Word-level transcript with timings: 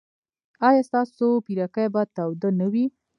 ایا 0.67 0.81
ستاسو 0.89 1.27
پیرکي 1.45 1.85
به 1.93 2.01
تاوده 2.15 2.49
نه 2.59 2.67
وي؟ 2.71 2.85